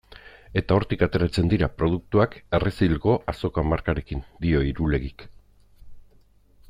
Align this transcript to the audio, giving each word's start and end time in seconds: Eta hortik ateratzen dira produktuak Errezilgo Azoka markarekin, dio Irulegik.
Eta 0.59 0.77
hortik 0.77 1.03
ateratzen 1.07 1.51
dira 1.51 1.67
produktuak 1.81 2.33
Errezilgo 2.59 3.15
Azoka 3.35 3.67
markarekin, 3.75 4.25
dio 4.47 4.65
Irulegik. 4.71 5.29